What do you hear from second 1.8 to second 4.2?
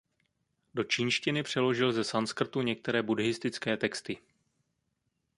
ze sanskrtu některé buddhistické texty.